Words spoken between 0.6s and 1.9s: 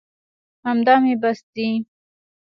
همدا مې بس دي.